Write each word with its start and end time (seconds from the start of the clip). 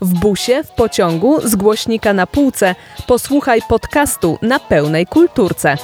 W 0.00 0.14
busie, 0.14 0.62
w 0.64 0.70
pociągu, 0.70 1.48
z 1.48 1.56
głośnika 1.56 2.12
na 2.12 2.26
półce. 2.26 2.74
Posłuchaj 3.06 3.62
podcastu 3.68 4.38
na 4.42 4.60
pełnej 4.60 5.06
kulturce. 5.06 5.76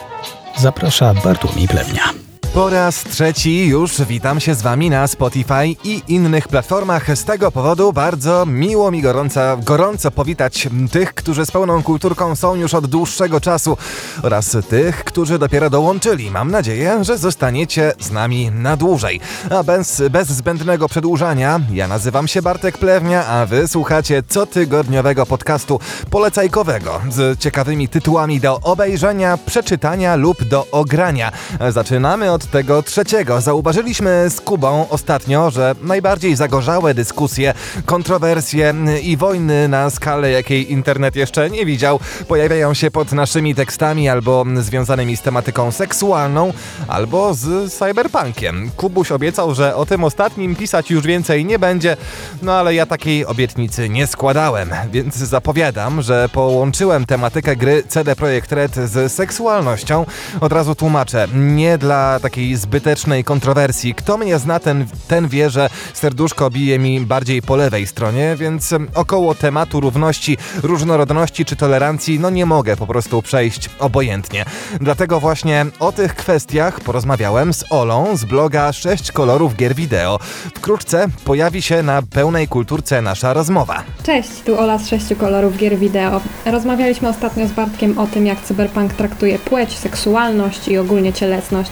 Zaprasza 0.56 1.14
Bartłomiej 1.24 1.68
Plewnia. 1.68 2.25
Po 2.56 2.70
raz 2.70 3.04
trzeci 3.04 3.66
już 3.66 4.02
witam 4.02 4.40
się 4.40 4.54
z 4.54 4.62
Wami 4.62 4.90
na 4.90 5.06
Spotify 5.06 5.66
i 5.84 6.02
innych 6.08 6.48
platformach. 6.48 7.18
Z 7.18 7.24
tego 7.24 7.52
powodu 7.52 7.92
bardzo 7.92 8.46
miło 8.46 8.90
mi 8.90 9.02
gorąco, 9.02 9.40
gorąco 9.62 10.10
powitać 10.10 10.68
tych, 10.92 11.14
którzy 11.14 11.46
z 11.46 11.50
pełną 11.50 11.82
kulturką 11.82 12.36
są 12.36 12.54
już 12.54 12.74
od 12.74 12.86
dłuższego 12.86 13.40
czasu 13.40 13.76
oraz 14.22 14.56
tych, 14.68 15.04
którzy 15.04 15.38
dopiero 15.38 15.70
dołączyli. 15.70 16.30
Mam 16.30 16.50
nadzieję, 16.50 17.04
że 17.04 17.18
zostaniecie 17.18 17.92
z 18.00 18.10
nami 18.10 18.50
na 18.50 18.76
dłużej. 18.76 19.20
A 19.50 19.62
bez, 19.62 20.02
bez 20.10 20.28
zbędnego 20.28 20.88
przedłużania, 20.88 21.60
ja 21.72 21.88
nazywam 21.88 22.28
się 22.28 22.42
Bartek 22.42 22.78
Plewnia, 22.78 23.26
a 23.26 23.46
Wy 23.46 23.68
słuchacie 23.68 24.22
cotygodniowego 24.22 25.26
podcastu 25.26 25.80
polecajkowego 26.10 27.00
z 27.10 27.38
ciekawymi 27.38 27.88
tytułami 27.88 28.40
do 28.40 28.60
obejrzenia, 28.60 29.38
przeczytania 29.46 30.16
lub 30.16 30.44
do 30.44 30.66
ogrania. 30.70 31.32
Zaczynamy 31.70 32.32
od 32.32 32.45
tego 32.46 32.82
trzeciego. 32.82 33.40
Zauważyliśmy 33.40 34.26
z 34.30 34.40
Kubą 34.40 34.88
ostatnio, 34.88 35.50
że 35.50 35.74
najbardziej 35.82 36.36
zagorzałe 36.36 36.94
dyskusje, 36.94 37.54
kontrowersje 37.86 38.74
i 39.02 39.16
wojny 39.16 39.68
na 39.68 39.90
skalę, 39.90 40.30
jakiej 40.30 40.72
internet 40.72 41.16
jeszcze 41.16 41.50
nie 41.50 41.66
widział, 41.66 42.00
pojawiają 42.28 42.74
się 42.74 42.90
pod 42.90 43.12
naszymi 43.12 43.54
tekstami 43.54 44.08
albo 44.08 44.44
związanymi 44.56 45.16
z 45.16 45.22
tematyką 45.22 45.72
seksualną, 45.72 46.52
albo 46.88 47.34
z 47.34 47.72
cyberpunkiem. 47.72 48.70
Kubuś 48.76 49.12
obiecał, 49.12 49.54
że 49.54 49.76
o 49.76 49.86
tym 49.86 50.04
ostatnim 50.04 50.56
pisać 50.56 50.90
już 50.90 51.06
więcej 51.06 51.44
nie 51.44 51.58
będzie, 51.58 51.96
no 52.42 52.52
ale 52.52 52.74
ja 52.74 52.86
takiej 52.86 53.26
obietnicy 53.26 53.88
nie 53.88 54.06
składałem, 54.06 54.70
więc 54.92 55.14
zapowiadam, 55.14 56.02
że 56.02 56.28
połączyłem 56.32 57.06
tematykę 57.06 57.56
gry 57.56 57.82
CD 57.88 58.16
Projekt 58.16 58.52
Red 58.52 58.74
z 58.74 59.12
seksualnością. 59.12 60.06
Od 60.40 60.52
razu 60.52 60.74
tłumaczę, 60.74 61.28
nie 61.34 61.78
dla 61.78 62.20
takiej 62.20 62.35
zbytecznej 62.56 63.24
kontrowersji. 63.24 63.94
Kto 63.94 64.18
mnie 64.18 64.38
zna, 64.38 64.60
ten, 64.60 64.86
ten 65.08 65.28
wie, 65.28 65.50
że 65.50 65.70
serduszko 65.94 66.50
bije 66.50 66.78
mi 66.78 67.00
bardziej 67.00 67.42
po 67.42 67.56
lewej 67.56 67.86
stronie, 67.86 68.36
więc 68.38 68.74
około 68.94 69.34
tematu 69.34 69.80
równości, 69.80 70.36
różnorodności 70.62 71.44
czy 71.44 71.56
tolerancji, 71.56 72.20
no 72.20 72.30
nie 72.30 72.46
mogę 72.46 72.76
po 72.76 72.86
prostu 72.86 73.22
przejść 73.22 73.70
obojętnie. 73.78 74.44
Dlatego 74.80 75.20
właśnie 75.20 75.66
o 75.80 75.92
tych 75.92 76.14
kwestiach 76.14 76.80
porozmawiałem 76.80 77.54
z 77.54 77.64
Olą 77.70 78.16
z 78.16 78.24
bloga 78.24 78.72
6 78.72 79.12
kolorów 79.12 79.56
gier 79.56 79.74
wideo. 79.74 80.18
Wkrótce 80.54 81.06
pojawi 81.24 81.62
się 81.62 81.82
na 81.82 82.02
pełnej 82.02 82.48
kulturce 82.48 83.02
nasza 83.02 83.32
rozmowa. 83.32 83.82
Cześć, 84.02 84.30
tu 84.46 84.58
Ola 84.58 84.78
z 84.78 84.88
6 84.88 85.06
kolorów 85.18 85.56
gier 85.56 85.78
wideo. 85.78 86.20
Rozmawialiśmy 86.44 87.08
ostatnio 87.08 87.48
z 87.48 87.52
Bartkiem 87.52 87.98
o 87.98 88.06
tym, 88.06 88.26
jak 88.26 88.40
cyberpunk 88.40 88.92
traktuje 88.92 89.38
płeć, 89.38 89.78
seksualność 89.78 90.68
i 90.68 90.78
ogólnie 90.78 91.12
cielesność. 91.12 91.70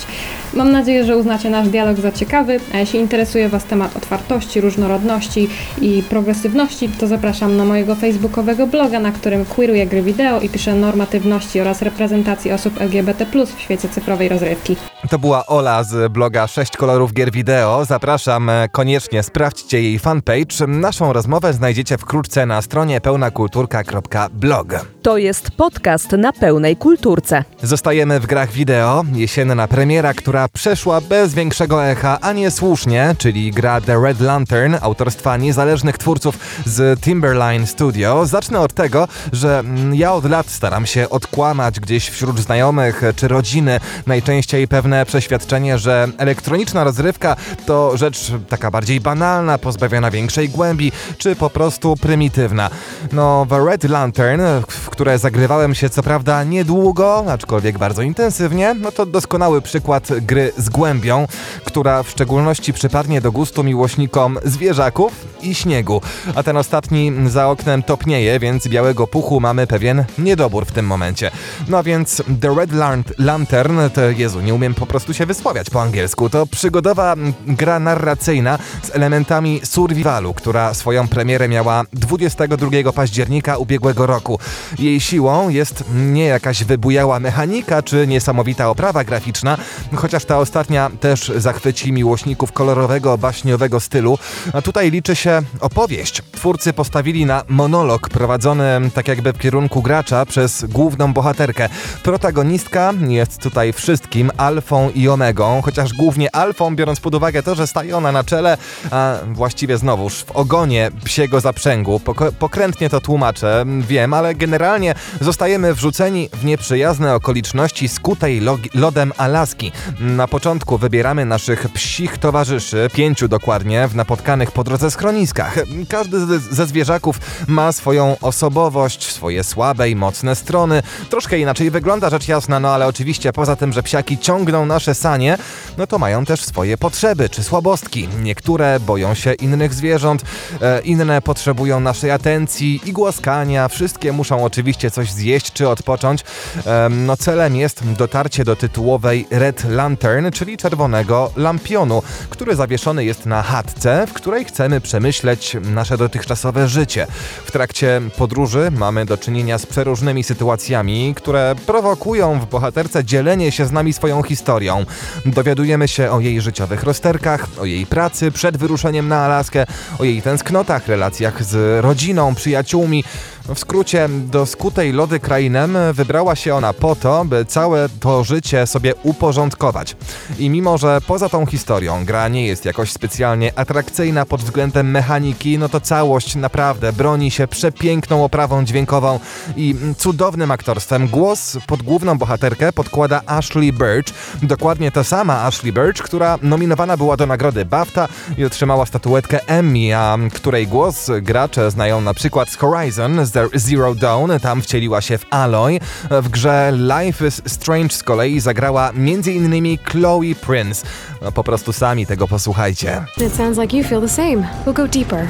Mam 0.56 0.72
nadzieję, 0.72 1.05
że 1.05 1.16
uznacie 1.16 1.50
nasz 1.50 1.69
dialog 1.69 1.97
za 1.97 2.12
ciekawy, 2.12 2.60
a 2.74 2.78
jeśli 2.78 2.98
interesuje 3.00 3.48
Was 3.48 3.64
temat 3.64 3.97
otwartości, 3.97 4.61
różnorodności 4.61 5.48
i 5.80 6.02
progresywności, 6.11 6.88
to 6.88 7.06
zapraszam 7.06 7.56
na 7.56 7.64
mojego 7.64 7.94
facebookowego 7.94 8.66
bloga, 8.66 9.00
na 9.00 9.12
którym 9.12 9.44
queeruję 9.44 9.86
gry 9.86 10.02
wideo 10.02 10.41
i 10.41 10.48
piszę 10.48 10.74
normatywności 10.74 11.61
oraz 11.61 11.83
reprezentacji 11.83 12.52
osób 12.52 12.80
LGBT+, 12.80 13.27
w 13.56 13.61
świecie 13.61 13.88
cyfrowej 13.88 14.28
rozrywki. 14.28 14.77
To 15.11 15.19
była 15.19 15.46
Ola 15.46 15.84
z 15.84 16.12
bloga 16.12 16.46
6 16.46 16.77
kolorów 16.77 17.12
gier 17.12 17.33
wideo. 17.33 17.84
Zapraszam, 17.84 18.50
koniecznie 18.72 19.22
sprawdźcie 19.22 19.83
jej 19.83 19.98
fanpage. 19.98 20.66
Naszą 20.68 21.12
rozmowę 21.12 21.52
znajdziecie 21.52 21.98
wkrótce 21.98 22.46
na 22.46 22.62
stronie 22.62 23.00
pełnakulturka.blog. 23.00 24.66
To 25.02 25.18
jest 25.18 25.50
podcast 25.50 26.12
na 26.12 26.33
pełnej 26.33 26.77
kulturce. 26.77 27.44
Zostajemy 27.62 28.20
w 28.20 28.27
grach 28.27 28.50
wideo. 28.52 29.05
Jesienna 29.14 29.68
premiera, 29.68 30.14
która 30.14 30.43
przeszła 30.48 31.00
bez 31.00 31.34
większego 31.34 31.84
echa, 31.86 32.18
a 32.20 32.32
nie 32.32 32.50
słusznie, 32.50 33.14
czyli 33.18 33.50
gra 33.50 33.80
The 33.80 34.00
Red 34.00 34.20
Lantern 34.20 34.77
autorstwa 34.80 35.36
niezależnych 35.36 35.98
twórców 35.98 36.38
z 36.66 37.00
Timberline 37.00 37.66
Studio. 37.66 38.27
Zacznę 38.27 38.60
od 38.60 38.72
tego, 38.72 39.08
że 39.32 39.58
mm, 39.58 39.94
ja 39.94 40.12
od 40.12 40.30
lat 40.30 40.46
staram 40.50 40.86
się 40.86 41.10
odkłamać 41.10 41.80
gdzieś 41.80 42.08
wśród 42.08 42.40
znajomych 42.40 43.02
czy 43.16 43.28
rodziny 43.28 43.80
najczęściej 44.06 44.68
pewne 44.68 45.06
przeświadczenie, 45.06 45.78
że 45.78 46.08
elektroniczna 46.18 46.84
rozrywka 46.84 47.36
to 47.66 47.96
rzecz 47.96 48.32
taka 48.48 48.70
bardziej 48.70 49.00
banalna, 49.00 49.58
pozbawiona 49.58 50.11
większej 50.11 50.48
głębi, 50.48 50.92
czy 51.18 51.36
po 51.36 51.50
prostu 51.50 51.96
prymitywna. 51.96 52.70
No, 53.12 53.46
The 53.50 53.64
Red 53.64 53.84
Lantern, 53.84 54.42
w 54.68 54.90
które 54.90 55.18
zagrywałem 55.18 55.74
się 55.74 55.90
co 55.90 56.02
prawda 56.02 56.44
niedługo, 56.44 57.24
aczkolwiek 57.32 57.78
bardzo 57.78 58.02
intensywnie, 58.02 58.74
no 58.74 58.92
to 58.92 59.06
doskonały 59.06 59.62
przykład 59.62 60.08
gry 60.20 60.33
z 60.56 60.68
głębią, 60.68 61.27
która 61.64 62.02
w 62.02 62.11
szczególności 62.11 62.72
przypadnie 62.72 63.20
do 63.20 63.33
gustu 63.33 63.64
miłośnikom 63.64 64.39
zwierzaków 64.45 65.12
i 65.42 65.55
śniegu. 65.55 66.00
A 66.34 66.42
ten 66.42 66.56
ostatni 66.56 67.12
za 67.27 67.48
oknem 67.48 67.83
topnieje, 67.83 68.40
więc 68.40 68.68
białego 68.68 69.06
puchu 69.06 69.40
mamy 69.40 69.67
pewien 69.67 70.05
niedobór 70.18 70.67
w 70.67 70.73
tym 70.73 70.86
momencie. 70.86 71.30
No 71.68 71.83
więc 71.83 72.23
The 72.40 72.55
Red 72.55 72.70
Lantern, 73.18 73.78
to 73.94 74.00
Jezu, 74.00 74.40
nie 74.40 74.55
umiem 74.55 74.74
po 74.74 74.86
prostu 74.86 75.14
się 75.14 75.27
wysławiać 75.27 75.70
po 75.70 75.83
angielsku, 75.83 76.30
to 76.30 76.46
przygodowa 76.46 77.14
gra 77.46 77.78
narracyjna 77.78 78.58
z 78.83 78.96
elementami 78.96 79.61
survivalu, 79.64 80.34
która 80.34 80.74
swoją 80.74 81.08
premierę 81.08 81.48
miała 81.48 81.84
22 81.92 82.92
października 82.92 83.56
ubiegłego 83.56 84.06
roku. 84.06 84.39
Jej 84.78 85.00
siłą 85.00 85.48
jest 85.48 85.84
nie 85.94 86.24
jakaś 86.24 86.64
wybujała 86.64 87.20
mechanika 87.20 87.83
czy 87.83 88.06
niesamowita 88.06 88.68
oprawa 88.70 89.05
graficzna, 89.05 89.58
chociaż 89.94 90.23
ta 90.24 90.39
ostatnia 90.39 90.90
też 91.01 91.33
zachwyci 91.36 91.92
miłośników 91.92 92.52
kolorowego, 92.52 93.18
baśniowego 93.18 93.80
stylu. 93.80 94.18
A 94.52 94.62
tutaj 94.62 94.90
liczy 94.90 95.17
się 95.17 95.42
opowieść. 95.61 96.23
Twórcy 96.33 96.73
postawili 96.73 97.27
na 97.27 97.42
monolog 97.48 98.08
prowadzony 98.08 98.90
tak 98.95 99.08
jakby 99.08 99.33
w 99.33 99.39
kierunku 99.39 99.83
gracza 99.83 100.27
przez 100.27 100.64
główną 100.64 101.12
bohaterkę. 101.12 101.68
Protagonistka 102.02 102.92
jest 103.08 103.39
tutaj 103.40 103.73
wszystkim 103.73 104.30
alfą 104.36 104.90
i 104.90 105.08
omegą, 105.08 105.62
chociaż 105.62 105.92
głównie 105.92 106.36
alfą, 106.36 106.77
biorąc 106.77 107.01
pod 107.01 107.14
uwagę 107.14 107.42
to, 107.42 107.55
że 107.55 107.67
staje 107.67 107.96
ona 107.96 108.12
na 108.12 108.24
czele, 108.24 108.56
a 108.91 109.14
właściwie 109.33 109.79
znowuż 109.79 110.14
w 110.14 110.30
ogonie 110.30 110.91
psiego 111.05 111.41
zaprzęgu. 111.41 112.01
Pok 112.01 112.18
pokrętnie 112.39 112.91
to 112.91 113.01
tłumaczę, 113.01 113.64
wiem, 113.80 114.14
ale 114.14 114.35
generalnie 114.35 114.95
zostajemy 115.20 115.74
wrzuceni 115.74 116.29
w 116.33 116.45
nieprzyjazne 116.45 117.14
okoliczności 117.14 117.89
skutej 117.89 118.41
lodem 118.74 119.12
Alaski. 119.17 119.73
Na 120.05 120.29
początku 120.29 120.79
wybieramy 120.79 121.25
naszych 121.25 121.69
psich 121.69 122.19
towarzyszy, 122.19 122.89
pięciu 122.92 123.29
dokładnie, 123.29 123.89
w 123.89 123.95
napotkanych 123.95 124.53
po 124.53 124.65
drodze 124.65 124.91
schroniskach. 124.91 125.59
Każdy 125.89 126.39
ze 126.39 126.67
zwierzaków 126.67 127.19
ma 127.48 127.73
swoją 127.73 128.17
osobowość, 128.20 129.12
swoje 129.12 129.44
słabe 129.44 129.91
i 129.91 129.97
mocne 129.97 130.37
strony. 130.37 130.82
Troszkę 131.11 131.38
inaczej 131.38 131.70
wygląda 131.70 132.11
rzecz 132.11 132.29
jasna, 132.29 132.61
no 132.61 132.69
ale 132.69 132.87
oczywiście 132.87 133.32
poza 133.32 133.56
tym, 133.56 133.73
że 133.73 133.82
psiaki 133.82 134.19
ciągną 134.19 134.67
nasze 134.67 134.94
sanie, 134.94 135.38
no 135.79 135.87
to 135.87 135.99
mają 135.99 136.25
też 136.25 136.44
swoje 136.44 136.79
potrzeby 136.79 137.29
czy 137.29 137.43
słabostki. 137.43 138.09
Niektóre 138.23 138.81
boją 138.81 139.15
się 139.15 139.32
innych 139.32 139.75
zwierząt, 139.75 140.23
e, 140.61 140.81
inne 140.81 141.23
potrzebują 141.23 141.81
naszej 141.81 142.11
atencji 142.11 142.81
i 142.85 142.93
głaskania. 142.93 143.69
Wszystkie 143.69 144.12
muszą 144.12 144.44
oczywiście 144.44 144.91
coś 144.91 145.12
zjeść 145.12 145.53
czy 145.53 145.69
odpocząć. 145.69 146.25
E, 146.67 146.88
no 146.88 147.17
celem 147.17 147.56
jest 147.56 147.93
dotarcie 147.93 148.44
do 148.44 148.56
tytułowej 148.56 149.26
Red 149.31 149.65
Lantern, 149.94 150.31
czyli 150.31 150.56
czerwonego 150.56 151.31
lampionu, 151.37 152.02
który 152.31 152.56
zawieszony 152.56 153.05
jest 153.05 153.26
na 153.26 153.43
chatce, 153.43 154.06
w 154.06 154.12
której 154.12 154.44
chcemy 154.44 154.81
przemyśleć 154.81 155.56
nasze 155.62 155.99
dotychczasowe 155.99 156.69
życie. 156.69 157.06
W 157.44 157.52
trakcie 157.52 158.00
podróży 158.16 158.70
mamy 158.70 159.06
do 159.06 159.19
czynienia 159.19 159.58
z 159.58 159.67
przeróżnymi 159.67 160.25
sytuacjami, 160.25 161.14
które 161.17 161.55
prowokują 161.67 162.41
w 162.41 162.46
bohaterce 162.46 163.05
dzielenie 163.05 163.52
się 163.52 163.67
z 163.67 163.73
nami 163.73 163.93
swoją 163.93 164.23
historią. 164.23 164.87
Dowiadujemy 165.26 165.88
się 165.88 166.11
o 166.11 166.20
jej 166.20 166.40
życiowych 166.40 166.82
rozterkach, 166.82 167.47
o 167.61 167.64
jej 167.64 167.87
pracy 167.87 168.32
przed 168.32 168.56
wyruszeniem 168.56 169.08
na 169.08 169.25
Alaskę, 169.25 169.67
o 169.99 170.05
jej 170.05 170.23
tęsknotach, 170.23 170.88
relacjach 170.88 171.44
z 171.44 171.85
rodziną, 171.85 172.35
przyjaciółmi. 172.35 173.05
W 173.49 173.58
skrócie, 173.58 174.08
do 174.08 174.46
skutej 174.46 174.93
lody 174.93 175.20
krainem 175.20 175.76
wybrała 175.93 176.37
się 176.37 176.55
ona 176.55 176.73
po 176.73 176.96
to, 176.96 177.25
by 177.25 177.44
całe 177.44 177.88
to 178.00 178.25
życie 178.25 178.67
sobie 178.67 178.94
uporządkować. 178.94 179.96
I 180.38 180.50
mimo, 180.50 180.79
że 180.79 181.00
poza 181.06 181.29
tą 181.29 181.46
historią 181.46 182.05
gra 182.05 182.29
nie 182.29 182.46
jest 182.46 182.64
jakoś 182.64 182.93
specjalnie 182.93 183.58
atrakcyjna 183.58 184.26
pod 184.26 184.43
względem 184.43 184.91
mechaniki, 184.91 185.58
no 185.58 185.69
to 185.69 185.81
całość 185.81 186.35
naprawdę 186.35 186.93
broni 186.93 187.31
się 187.31 187.49
przepiękną 187.49 188.25
oprawą 188.25 188.64
dźwiękową 188.64 189.20
i 189.56 189.75
cudownym 189.99 190.50
aktorstwem. 190.50 191.08
Głos 191.08 191.56
pod 191.67 191.82
główną 191.82 192.19
bohaterkę 192.19 192.73
podkłada 192.73 193.23
Ashley 193.26 193.73
Birch, 193.73 194.12
Dokładnie 194.43 194.90
ta 194.90 195.05
sama 195.05 195.43
Ashley 195.43 195.73
Birch, 195.73 196.02
która 196.02 196.38
nominowana 196.43 196.97
była 196.97 197.17
do 197.17 197.26
nagrody 197.26 197.64
BAFTA 197.64 198.08
i 198.38 198.44
otrzymała 198.44 198.87
statuetkę 198.87 199.47
Emmy, 199.47 199.97
a 199.97 200.19
której 200.35 200.67
głos 200.67 201.11
gracze 201.23 201.70
znają 201.70 202.00
na 202.00 202.14
przykład 202.14 202.49
z 202.49 202.56
Horizon, 202.56 203.26
z 203.26 203.34
Zero 203.57 203.95
Dawn, 203.95 204.31
tam 204.43 204.63
wcieliła 204.63 205.01
się 205.01 205.19
w 205.19 205.27
Aloy. 205.31 205.81
W 206.11 206.29
grze 206.29 206.73
Life 206.73 207.27
is 207.27 207.43
Strange 207.47 207.95
z 207.95 208.03
kolei 208.03 208.41
zagrała 208.41 208.91
m.in. 208.91 209.79
Chloe 209.85 210.35
Prince. 210.47 210.85
No, 211.23 211.33
po 211.33 211.45
prostu 211.45 211.73
sami 211.73 212.07
tego 212.07 212.29
posłuchajcie. 212.29 213.05
It 213.27 213.35
sounds 213.35 213.59
like 213.59 213.77
you 213.77 213.85
feel 213.85 214.01
the 214.01 214.09
same. 214.09 214.47
We'll 214.67 214.73
go 214.75 214.89
deeper 214.89 215.27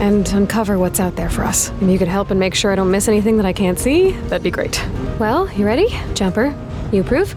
and 0.00 0.32
uncover 0.34 0.76
what's 0.78 1.00
out 1.00 1.14
there 1.14 1.30
for 1.30 1.44
us. 1.44 1.72
If 1.82 1.90
you 1.90 1.98
could 1.98 2.08
help 2.12 2.30
and 2.30 2.40
make 2.40 2.54
sure 2.56 2.72
I 2.74 2.76
don't 2.76 2.90
miss 2.90 3.08
anything 3.08 3.36
that 3.42 3.46
I 3.46 3.52
can't 3.54 3.80
see, 3.80 4.12
that'd 4.28 4.42
be 4.42 4.50
great. 4.50 4.80
Well, 5.18 5.48
you 5.56 5.66
ready? 5.66 5.86
Jumper, 6.14 6.54
you 6.92 7.00
approve? 7.02 7.34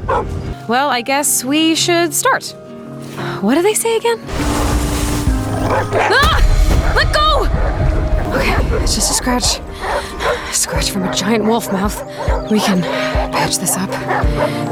Well, 0.67 0.89
I 0.89 1.01
guess 1.01 1.43
we 1.45 1.75
should 1.75 2.13
start. 2.13 2.55
What 3.41 3.55
do 3.55 3.61
they 3.61 3.75
say 3.75 3.97
again? 3.97 4.19
Ah! 6.11 6.41
Let 6.95 7.13
go! 7.13 7.47
Okay, 8.37 8.83
it's 8.83 8.95
just 8.95 9.11
a 9.11 9.13
scratch. 9.13 9.59
Scratch 10.51 10.91
from 10.91 11.03
a 11.03 11.13
giant 11.13 11.45
wolf 11.45 11.71
mouth. 11.71 12.01
We 12.51 12.59
can 12.59 12.81
patch 12.81 13.57
this 13.57 13.75
up. 13.77 13.89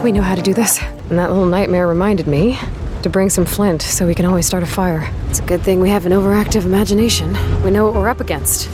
We 0.03 0.11
know 0.11 0.21
how 0.21 0.35
to 0.35 0.41
do 0.41 0.53
this. 0.53 0.81
And 1.09 1.19
that 1.19 1.29
little 1.29 1.45
nightmare 1.45 1.87
reminded 1.87 2.27
me 2.27 2.57
to 3.03 3.09
bring 3.09 3.29
some 3.29 3.45
flint 3.45 3.81
so 3.81 4.07
we 4.07 4.15
can 4.15 4.25
always 4.25 4.45
start 4.45 4.63
a 4.63 4.67
fire. 4.67 5.09
It's 5.29 5.39
a 5.39 5.45
good 5.45 5.61
thing 5.61 5.79
we 5.79 5.89
have 5.89 6.05
an 6.05 6.11
overactive 6.11 6.65
imagination. 6.65 7.33
We 7.63 7.71
know 7.71 7.85
what 7.85 7.95
we're 7.95 8.09
up 8.09 8.21
against. 8.21 8.69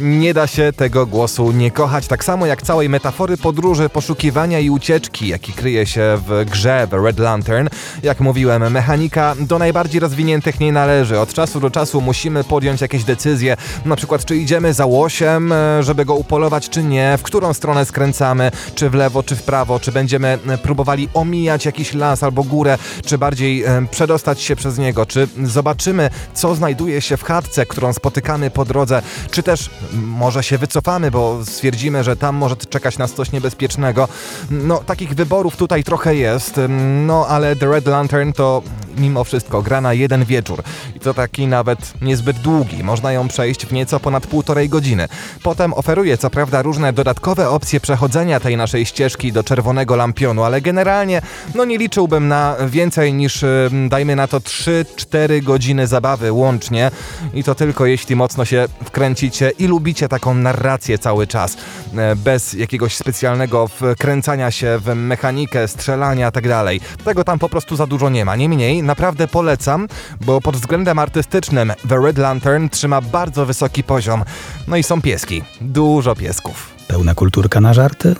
Nie 0.00 0.34
da 0.34 0.46
się 0.46 0.72
tego 0.76 1.06
głosu 1.06 1.52
nie 1.52 1.70
kochać, 1.70 2.06
tak 2.06 2.24
samo 2.24 2.46
jak 2.46 2.62
całej 2.62 2.88
metafory 2.88 3.36
podróży, 3.36 3.88
poszukiwania 3.88 4.58
i 4.58 4.70
ucieczki, 4.70 5.28
jaki 5.28 5.52
kryje 5.52 5.86
się 5.86 6.18
w 6.26 6.44
grze 6.50 6.86
The 6.90 6.96
Red 6.96 7.18
Lantern. 7.18 7.68
Jak 8.02 8.20
mówiłem, 8.20 8.72
mechanika 8.72 9.34
do 9.40 9.58
najbardziej 9.58 10.00
rozwiniętych 10.00 10.60
nie 10.60 10.72
należy. 10.72 11.20
Od 11.20 11.34
czasu 11.34 11.60
do 11.60 11.70
czasu 11.70 12.00
musimy 12.00 12.44
podjąć 12.44 12.80
jakieś 12.80 13.04
decyzje, 13.04 13.56
na 13.84 13.96
przykład 13.96 14.24
czy 14.24 14.36
idziemy 14.36 14.72
za 14.72 14.86
łosiem, 14.86 15.54
żeby 15.80 16.04
go 16.04 16.14
upolować, 16.14 16.68
czy 16.68 16.82
nie, 16.82 17.18
w 17.18 17.22
którą 17.22 17.54
stronę 17.54 17.84
skręcamy, 17.84 18.50
czy 18.74 18.90
w 18.90 18.94
lewo, 18.94 19.22
czy 19.22 19.36
w 19.36 19.42
prawo, 19.42 19.80
czy 19.80 19.92
będziemy 19.92 20.38
e, 20.48 20.58
próbowali 20.58 21.08
omijać 21.14 21.66
jakiś 21.66 21.94
las 21.94 22.22
albo 22.22 22.42
górę, 22.42 22.78
czy 23.06 23.18
bardziej 23.18 23.64
e, 23.64 23.86
przedostać 23.90 24.40
się 24.40 24.56
przez 24.56 24.78
niego, 24.78 25.06
czy 25.06 25.28
zobaczymy, 25.44 26.10
co 26.34 26.54
znajduje 26.54 27.00
się 27.00 27.16
w 27.16 27.24
chatce, 27.24 27.66
którą 27.66 27.92
spotykamy 27.92 28.50
po 28.50 28.64
drodze, 28.64 29.02
czy 29.30 29.42
też 29.42 29.70
może 29.92 30.42
się 30.42 30.58
wycofamy, 30.58 31.10
bo 31.10 31.44
stwierdzimy, 31.44 32.04
że 32.04 32.16
tam 32.16 32.36
może 32.36 32.56
czekać 32.56 32.98
nas 32.98 33.12
coś 33.12 33.32
niebezpiecznego. 33.32 34.08
No, 34.50 34.78
takich 34.78 35.14
wyborów 35.14 35.56
tutaj 35.56 35.84
trochę 35.84 36.14
jest, 36.14 36.60
no 37.06 37.26
ale 37.28 37.56
The 37.56 37.66
Red 37.66 37.86
Lantern 37.86 38.32
to 38.32 38.62
mimo 38.98 39.24
wszystko 39.24 39.62
gra 39.62 39.80
na 39.80 39.94
jeden 39.94 40.24
wieczór 40.24 40.62
i 40.96 41.00
to 41.00 41.14
taki 41.14 41.46
nawet 41.46 42.02
niezbyt 42.02 42.38
długi. 42.38 42.84
Można 42.84 43.12
ją 43.12 43.28
przejść 43.28 43.66
w 43.66 43.72
nieco 43.72 44.00
ponad 44.00 44.26
półtorej 44.26 44.68
godziny. 44.68 45.08
Potem 45.42 45.74
oferuje 45.74 46.18
co 46.18 46.30
prawda 46.30 46.62
różne 46.62 46.92
dodatkowe 46.92 47.50
opcje 47.50 47.80
przechodzenia 47.80 48.40
tej 48.40 48.56
naszej 48.56 48.86
ścieżki 48.86 49.32
do 49.32 49.44
czerwonego 49.44 49.96
lampionu, 49.96 50.42
ale 50.42 50.60
generalnie 50.60 51.22
no 51.54 51.64
nie 51.64 51.78
liczyłbym 51.78 52.28
na 52.28 52.56
więcej 52.66 53.14
niż 53.14 53.44
dajmy 53.88 54.16
na 54.16 54.28
to 54.28 54.38
3-4 54.38 55.42
godziny 55.42 55.86
zabawy 55.86 56.32
łącznie 56.32 56.90
i 57.34 57.44
to 57.44 57.54
tylko 57.54 57.86
jeśli 57.86 58.16
mocno 58.16 58.44
się 58.44 58.66
wkręcicie 58.84 59.52
i 59.58 59.66
lubicie 59.74 60.08
taką 60.08 60.34
narrację 60.34 60.98
cały 60.98 61.26
czas, 61.26 61.56
e, 61.96 62.16
bez 62.16 62.52
jakiegoś 62.52 62.96
specjalnego 62.96 63.68
wkręcania 63.68 64.50
się 64.50 64.78
w 64.78 64.94
mechanikę, 64.94 65.68
strzelania 65.68 66.30
tak 66.30 66.48
dalej. 66.48 66.80
Tego 67.04 67.24
tam 67.24 67.38
po 67.38 67.48
prostu 67.48 67.76
za 67.76 67.86
dużo 67.86 68.10
nie 68.10 68.24
ma. 68.24 68.36
Niemniej 68.36 68.82
naprawdę 68.82 69.28
polecam, 69.28 69.88
bo 70.20 70.40
pod 70.40 70.56
względem 70.56 70.98
artystycznym 70.98 71.72
The 71.88 71.96
Red 72.04 72.18
Lantern 72.18 72.68
trzyma 72.68 73.00
bardzo 73.00 73.46
wysoki 73.46 73.82
poziom. 73.84 74.24
No 74.68 74.76
i 74.76 74.82
są 74.82 75.02
pieski. 75.02 75.42
Dużo 75.60 76.14
piesków. 76.14 76.70
Pełna 76.88 77.14
kulturka 77.14 77.60
na 77.60 77.74
żarty 77.74 78.14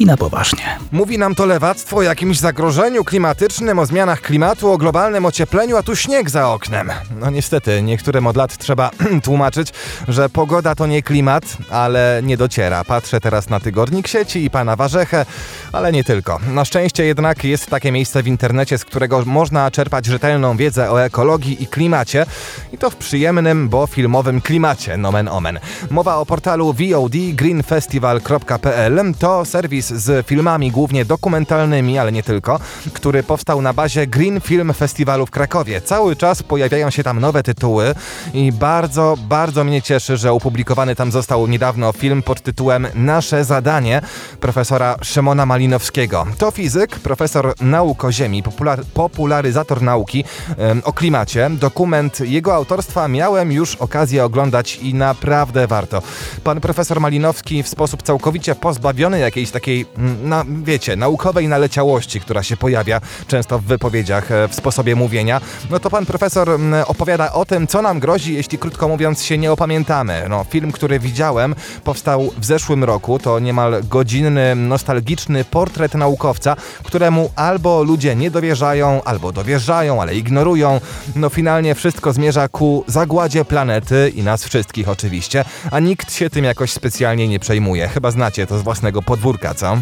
i 0.00 0.06
na 0.06 0.16
poważnie. 0.16 0.78
Mówi 0.92 1.18
nam 1.18 1.34
to 1.34 1.46
lewactwo 1.46 1.96
o 1.96 2.02
jakimś 2.02 2.38
zagrożeniu 2.38 3.04
klimatycznym, 3.04 3.78
o 3.78 3.86
zmianach 3.86 4.20
klimatu, 4.20 4.72
o 4.72 4.78
globalnym 4.78 5.26
ociepleniu, 5.26 5.76
a 5.76 5.82
tu 5.82 5.96
śnieg 5.96 6.30
za 6.30 6.52
oknem. 6.52 6.90
No 7.20 7.30
niestety, 7.30 7.82
niektórym 7.82 8.26
od 8.26 8.36
lat 8.36 8.58
trzeba 8.58 8.90
tłumaczyć, 9.24 9.72
że 10.08 10.28
pogoda 10.28 10.74
to 10.74 10.86
nie 10.86 11.02
klimat, 11.02 11.44
ale 11.70 12.20
nie 12.24 12.36
dociera. 12.36 12.84
Patrzę 12.84 13.20
teraz 13.20 13.50
na 13.50 13.60
tygodnik 13.60 14.08
sieci 14.08 14.44
i 14.44 14.50
pana 14.50 14.76
Warzechę, 14.76 15.26
ale 15.72 15.92
nie 15.92 16.04
tylko. 16.04 16.40
Na 16.48 16.64
szczęście 16.64 17.04
jednak 17.04 17.44
jest 17.44 17.66
takie 17.66 17.92
miejsce 17.92 18.22
w 18.22 18.26
internecie, 18.26 18.78
z 18.78 18.84
którego 18.84 19.22
można 19.26 19.70
czerpać 19.70 20.06
rzetelną 20.06 20.56
wiedzę 20.56 20.90
o 20.90 21.04
ekologii 21.04 21.62
i 21.62 21.66
klimacie 21.66 22.26
i 22.72 22.78
to 22.78 22.90
w 22.90 22.96
przyjemnym, 22.96 23.68
bo 23.68 23.86
filmowym 23.86 24.40
klimacie, 24.40 24.96
nomen 24.96 25.28
omen. 25.28 25.58
Mowa 25.90 26.16
o 26.16 26.26
portalu 26.26 26.72
VOD 26.72 27.12
greenfestival.pl 27.34 29.14
to 29.18 29.44
serwis 29.44 29.83
z 29.86 30.26
filmami 30.26 30.70
głównie 30.70 31.04
dokumentalnymi, 31.04 31.98
ale 31.98 32.12
nie 32.12 32.22
tylko, 32.22 32.60
który 32.92 33.22
powstał 33.22 33.62
na 33.62 33.72
bazie 33.72 34.06
Green 34.06 34.40
Film 34.40 34.72
Festiwalu 34.74 35.26
w 35.26 35.30
Krakowie. 35.30 35.80
Cały 35.80 36.16
czas 36.16 36.42
pojawiają 36.42 36.90
się 36.90 37.02
tam 37.02 37.20
nowe 37.20 37.42
tytuły 37.42 37.94
i 38.34 38.52
bardzo, 38.52 39.16
bardzo 39.28 39.64
mnie 39.64 39.82
cieszy, 39.82 40.16
że 40.16 40.32
opublikowany 40.32 40.94
tam 40.94 41.12
został 41.12 41.46
niedawno 41.46 41.92
film 41.92 42.22
pod 42.22 42.42
tytułem 42.42 42.86
Nasze 42.94 43.44
zadanie 43.44 44.00
profesora 44.40 44.96
Szymona 45.02 45.46
Malinowskiego. 45.46 46.26
To 46.38 46.50
fizyk, 46.50 46.98
profesor 46.98 47.54
nauk 47.60 48.04
o 48.04 48.12
Ziemi, 48.12 48.42
popular 48.42 48.84
popularyzator 48.94 49.82
nauki 49.82 50.24
ym, 50.70 50.82
o 50.84 50.92
klimacie. 50.92 51.50
Dokument 51.50 52.20
jego 52.20 52.54
autorstwa 52.54 53.08
miałem 53.08 53.52
już 53.52 53.76
okazję 53.76 54.24
oglądać 54.24 54.78
i 54.82 54.94
naprawdę 54.94 55.66
warto. 55.66 56.02
Pan 56.44 56.60
profesor 56.60 57.00
Malinowski 57.00 57.62
w 57.62 57.68
sposób 57.68 58.02
całkowicie 58.02 58.54
pozbawiony 58.54 59.18
jakiejś 59.18 59.50
takiej 59.50 59.73
takiej, 59.74 59.86
mm, 59.98 60.28
na, 60.28 60.44
wiecie, 60.64 60.96
naukowej 60.96 61.48
naleciałości, 61.48 62.20
która 62.20 62.42
się 62.42 62.56
pojawia 62.56 63.00
często 63.26 63.58
w 63.58 63.64
wypowiedziach, 63.64 64.32
e, 64.32 64.48
w 64.48 64.54
sposobie 64.54 64.96
mówienia, 64.96 65.40
no 65.70 65.80
to 65.80 65.90
pan 65.90 66.06
profesor 66.06 66.50
mm, 66.50 66.84
opowiada 66.86 67.32
o 67.32 67.44
tym, 67.44 67.66
co 67.66 67.82
nam 67.82 68.00
grozi, 68.00 68.34
jeśli 68.34 68.58
krótko 68.58 68.88
mówiąc 68.88 69.22
się 69.22 69.38
nie 69.38 69.52
opamiętamy. 69.52 70.26
No, 70.28 70.44
film, 70.44 70.72
który 70.72 70.98
widziałem, 70.98 71.54
powstał 71.84 72.30
w 72.38 72.44
zeszłym 72.44 72.84
roku, 72.84 73.18
to 73.18 73.38
niemal 73.38 73.82
godzinny, 73.88 74.54
nostalgiczny 74.54 75.44
portret 75.44 75.94
naukowca, 75.94 76.56
któremu 76.82 77.30
albo 77.36 77.82
ludzie 77.82 78.16
nie 78.16 78.30
dowierzają, 78.30 79.02
albo 79.04 79.32
dowierzają, 79.32 80.02
ale 80.02 80.14
ignorują. 80.14 80.80
No 81.16 81.28
finalnie 81.28 81.74
wszystko 81.74 82.12
zmierza 82.12 82.48
ku 82.48 82.84
zagładzie 82.86 83.44
planety 83.44 84.12
i 84.14 84.22
nas 84.22 84.44
wszystkich 84.44 84.88
oczywiście, 84.88 85.44
a 85.70 85.80
nikt 85.80 86.12
się 86.12 86.30
tym 86.30 86.44
jakoś 86.44 86.72
specjalnie 86.72 87.28
nie 87.28 87.38
przejmuje. 87.38 87.88
Chyba 87.88 88.10
znacie 88.10 88.46
to 88.46 88.58
z 88.58 88.62
własnego 88.62 89.02
podwórka, 89.02 89.53
co? 89.54 89.78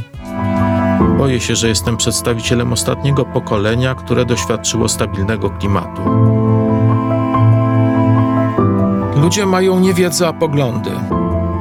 Boję 1.19 1.41
się, 1.41 1.57
że 1.57 1.69
jestem 1.69 1.97
przedstawicielem 1.97 2.73
ostatniego 2.73 3.25
pokolenia, 3.25 3.95
które 3.95 4.25
doświadczyło 4.25 4.88
stabilnego 4.88 5.50
klimatu. 5.50 6.02
Ludzie 9.17 9.47
mają 9.47 9.81
niewiedzę, 9.81 10.29
a 10.29 10.33
poglądy. 10.33 10.91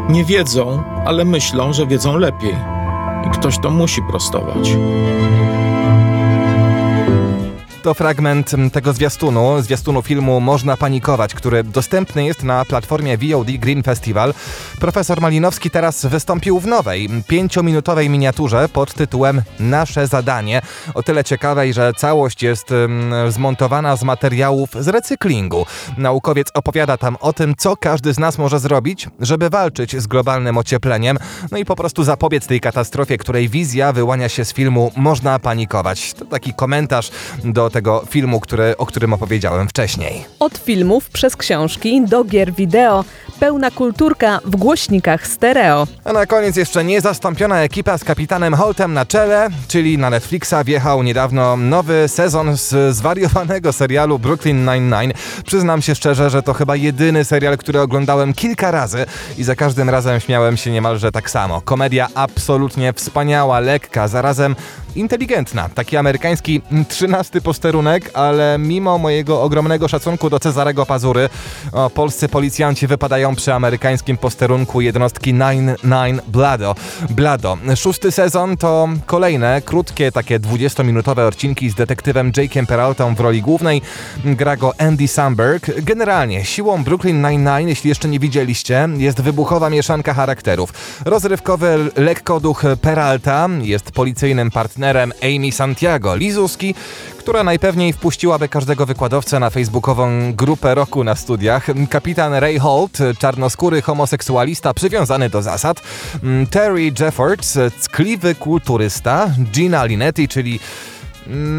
Nie 0.10 0.26
wiedzą, 0.26 0.84
ale 1.06 1.26
myślą, 1.26 1.74
że 1.74 1.88
wiedzą 1.88 2.18
lepiej. 2.18 2.56
I 3.28 3.30
ktoś 3.30 3.60
to 3.60 3.70
musi 3.70 4.02
prostować. 4.02 4.76
To 7.84 7.94
fragment 7.94 8.52
tego 8.74 8.94
zwiastunu, 8.94 9.62
zwiastunu 9.62 10.02
filmu 10.02 10.40
Można 10.40 10.78
Panikować, 10.78 11.34
który 11.34 11.64
dostępny 11.64 12.26
jest 12.26 12.44
na 12.44 12.66
platformie 12.66 13.18
VOD 13.18 13.52
Green 13.52 13.84
Festival. 13.84 14.34
Profesor 14.80 15.22
Malinowski 15.22 15.70
teraz 15.70 16.06
wystąpił 16.06 16.60
w 16.60 16.68
nowej, 16.68 17.10
pięciominutowej 17.28 18.10
miniaturze 18.10 18.70
pod 18.70 18.94
tytułem 18.94 19.42
Nasze 19.60 20.08
zadanie. 20.08 20.62
O 20.94 21.04
tyle 21.04 21.24
ciekawej, 21.24 21.74
że 21.74 21.94
całość 21.94 22.44
jest 22.44 22.70
zmontowana 23.30 23.96
z 23.96 24.04
materiałów 24.04 24.70
z 24.80 24.88
recyklingu. 24.88 25.66
Naukowiec 25.98 26.48
opowiada 26.54 26.98
tam 26.98 27.18
o 27.20 27.34
tym, 27.34 27.56
co 27.58 27.78
każdy 27.78 28.14
z 28.14 28.20
nas 28.20 28.38
może 28.38 28.60
zrobić, 28.60 29.08
żeby 29.20 29.50
walczyć 29.50 29.96
z 29.96 30.08
globalnym 30.08 30.58
ociepleniem, 30.58 31.18
no 31.52 31.58
i 31.58 31.66
po 31.66 31.76
prostu 31.76 32.04
zapobiec 32.04 32.48
tej 32.48 32.60
katastrofie, 32.60 33.18
której 33.18 33.50
wizja 33.50 33.94
wyłania 33.94 34.30
się 34.30 34.46
z 34.46 34.54
filmu 34.54 34.92
Można 34.96 35.40
Panikować. 35.40 36.14
To 36.14 36.26
taki 36.26 36.54
komentarz 36.54 37.12
do 37.44 37.71
tego 37.72 38.04
filmu, 38.10 38.40
który, 38.40 38.78
o 38.78 38.86
którym 38.86 39.14
opowiedziałem 39.14 39.68
wcześniej. 39.68 40.26
Od 40.40 40.58
filmów 40.58 41.10
przez 41.10 41.36
książki 41.36 42.06
do 42.06 42.24
gier 42.24 42.54
wideo, 42.54 43.06
pełna 43.40 43.72
kulturka 43.72 44.40
w 44.46 44.56
głośnikach 44.56 45.28
stereo. 45.28 45.88
A 46.04 46.14
na 46.14 46.26
koniec 46.26 46.56
jeszcze 46.56 46.84
niezastąpiona 46.84 47.62
ekipa 47.62 47.98
z 47.98 48.04
kapitanem 48.04 48.54
Holtem 48.54 48.94
na 48.94 49.06
czele, 49.06 49.50
czyli 49.68 49.98
na 49.98 50.10
Netflixa 50.10 50.54
wjechał 50.66 51.04
niedawno 51.04 51.58
nowy 51.58 52.08
sezon 52.08 52.58
z 52.58 52.96
zwariowanego 52.96 53.74
serialu 53.74 54.20
Brooklyn 54.20 54.66
Nine-Nine. 54.66 55.14
Przyznam 55.46 55.82
się 55.82 55.96
szczerze, 55.96 56.30
że 56.30 56.44
to 56.44 56.54
chyba 56.54 56.76
jedyny 56.76 57.26
serial, 57.26 57.58
który 57.58 57.82
oglądałem 57.82 58.34
kilka 58.34 58.72
razy 58.72 59.06
i 59.38 59.44
za 59.44 59.56
każdym 59.56 59.90
razem 59.90 60.20
śmiałem 60.20 60.58
się 60.58 60.72
niemalże 60.72 61.12
tak 61.12 61.30
samo. 61.30 61.62
Komedia 61.62 62.08
absolutnie 62.16 62.94
wspaniała, 62.94 63.60
lekka, 63.60 64.08
zarazem 64.08 64.56
inteligentna. 64.96 65.70
Taki 65.70 65.98
amerykański 65.98 66.62
trzynasty 66.90 67.42
posterunek, 67.42 68.12
ale 68.14 68.58
mimo 68.60 68.98
mojego 68.98 69.42
ogromnego 69.42 69.88
szacunku 69.88 70.30
do 70.30 70.40
Cezarego 70.40 70.86
Pazury, 70.86 71.30
o, 71.72 71.90
polscy 71.90 72.30
policjanci 72.30 72.88
wypadają 72.88 73.36
przy 73.36 73.54
amerykańskim 73.54 74.18
posterunku 74.18 74.82
jednostki 74.82 75.34
99 75.34 76.22
Blado. 76.28 76.76
Blado. 77.10 77.58
Szósty 77.76 78.12
sezon 78.12 78.58
to 78.58 78.90
kolejne, 79.06 79.62
krótkie, 79.62 80.12
takie 80.12 80.40
20-minutowe 80.40 81.28
odcinki 81.28 81.70
z 81.70 81.76
detektywem 81.76 82.32
Jake'em 82.32 82.66
Peraltą 82.66 83.16
w 83.16 83.20
roli 83.20 83.42
głównej. 83.42 83.82
Gra 84.26 84.58
go 84.58 84.74
Andy 84.78 85.08
Samberg. 85.08 85.82
Generalnie 85.82 86.46
siłą 86.46 86.84
Brooklyn 86.84 87.22
Nine-Nine, 87.22 87.70
jeśli 87.70 87.90
jeszcze 87.90 88.08
nie 88.08 88.20
widzieliście, 88.20 88.90
jest 88.98 89.22
wybuchowa 89.22 89.70
mieszanka 89.70 90.14
charakterów. 90.14 90.74
Rozrywkowy 91.06 91.92
lekkoduch 91.96 92.64
Peralta 92.82 93.50
jest 93.62 93.92
policyjnym 93.92 94.52
partnerem 94.52 94.81
Amy 95.24 95.52
Santiago 95.52 96.16
Lizuski, 96.16 96.76
która 97.18 97.44
najpewniej 97.44 97.94
wpuściłaby 97.94 98.50
każdego 98.50 98.86
wykładowcę 98.86 99.40
na 99.40 99.50
facebookową 99.50 100.34
grupę 100.34 100.76
roku 100.76 101.04
na 101.04 101.16
studiach. 101.16 101.68
Kapitan 101.90 102.34
Ray 102.34 102.60
Holt, 102.60 102.98
czarnoskóry 103.20 103.82
homoseksualista 103.82 104.74
przywiązany 104.74 105.30
do 105.30 105.42
zasad. 105.42 105.82
Terry 106.52 106.92
Jeffords, 107.00 107.58
ckliwy 107.82 108.36
kulturysta. 108.36 109.30
Gina 109.52 109.86
Linetti, 109.86 110.28
czyli 110.28 110.60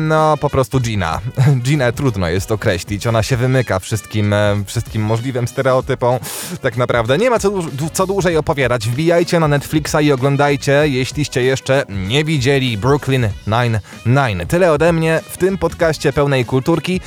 no, 0.09 0.37
po 0.37 0.50
prostu 0.50 0.81
Gina. 0.81 1.21
Gina 1.64 1.93
trudno 1.93 2.29
jest 2.29 2.52
określić. 2.52 3.07
Ona 3.07 3.23
się 3.23 3.37
wymyka 3.37 3.79
wszystkim, 3.79 4.33
e, 4.33 4.64
wszystkim 4.67 5.02
możliwym 5.02 5.49
stereotypom. 5.49 6.19
Tak 6.62 6.76
naprawdę 6.76 7.19
nie 7.19 7.31
ma 7.31 7.38
co, 7.38 7.52
co 7.93 8.07
dłużej 8.07 8.37
opowiadać. 8.37 8.88
Wbijajcie 8.88 9.41
na 9.41 9.49
Netflixa 9.49 9.97
i 10.02 10.12
oglądajcie, 10.12 10.88
jeśliście 10.88 11.43
jeszcze 11.43 11.85
nie 11.88 12.25
widzieli 12.25 12.79
Brooklyn 12.79 13.29
Nine-Nine. 13.47 14.47
Tyle 14.47 14.73
ode 14.73 14.93
mnie 14.93 15.21
w 15.31 15.37
tym 15.37 15.59
podcaście 15.59 16.12
pełnej 16.12 16.45
kulturki. 16.45 17.00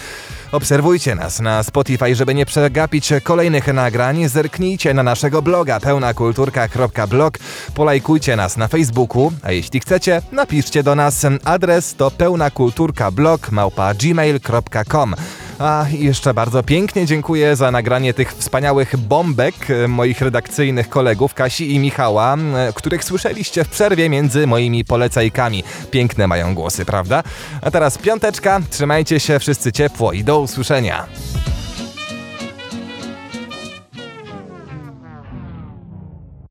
Obserwujcie 0.55 1.15
nas 1.15 1.39
na 1.39 1.63
Spotify, 1.63 2.15
żeby 2.15 2.35
nie 2.35 2.45
przegapić 2.45 3.13
kolejnych 3.24 3.74
nagrań. 3.74 4.29
Zerknijcie 4.29 4.93
na 4.93 5.03
naszego 5.03 5.41
bloga 5.41 5.79
pełnakulturka.blog. 5.79 7.38
Polajkujcie 7.74 8.35
nas 8.35 8.57
na 8.57 8.67
Facebooku, 8.67 9.31
a 9.43 9.51
jeśli 9.51 9.79
chcecie, 9.79 10.21
napiszcie 10.31 10.83
do 10.83 10.95
nas. 10.95 11.25
Adres 11.43 11.95
to 11.95 12.12
pełnakulturkablog 12.12 13.51
małpa 13.51 13.93
gmail.com. 13.93 15.15
A 15.59 15.85
jeszcze 15.91 16.33
bardzo 16.33 16.63
pięknie 16.63 17.05
dziękuję 17.05 17.55
za 17.55 17.71
nagranie 17.71 18.13
tych 18.13 18.33
wspaniałych 18.33 18.97
bombek 18.97 19.55
moich 19.88 20.21
redakcyjnych 20.21 20.89
kolegów 20.89 21.33
Kasi 21.33 21.75
i 21.75 21.79
Michała, 21.79 22.38
których 22.75 23.03
słyszeliście 23.03 23.63
w 23.63 23.69
przerwie 23.69 24.09
między 24.09 24.47
moimi 24.47 24.85
polecajkami. 24.85 25.63
Piękne 25.91 26.27
mają 26.27 26.55
głosy, 26.55 26.85
prawda? 26.85 27.24
A 27.62 27.71
teraz 27.71 27.97
piąteczka, 27.97 28.62
trzymajcie 28.69 29.19
się 29.19 29.39
wszyscy 29.39 29.71
ciepło 29.71 30.12
i 30.12 30.24
do 30.24 30.39
usłyszenia. 30.39 31.05